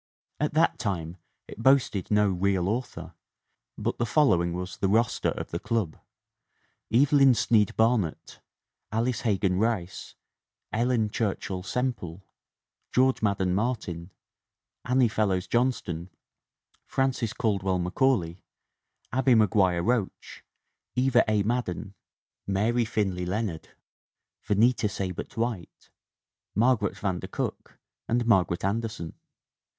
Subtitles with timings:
[0.39, 1.17] At that time
[1.47, 3.13] it boasted no 'real author,'
[3.77, 5.95] but the following was the roster of the club:
[6.91, 8.39] Evelyn Snead Barnett,
[8.91, 10.15] Alice He gan Rice,
[10.73, 12.23] Ellen Churchill Semple,
[12.91, 14.09] George Madden Martin,
[14.85, 16.09] Annie Fellows Johnston,
[16.87, 18.43] Frances Caldwell Macaulay,
[19.13, 20.43] Abbie Meguire Roach,
[20.95, 21.43] Eva A.
[21.43, 21.93] Madden,
[22.47, 23.69] Mary Finley Leonard,
[24.43, 25.91] Venita Seibert White,
[26.55, 27.77] Mar garet van der Cook
[28.07, 29.13] and Margaret Anderson.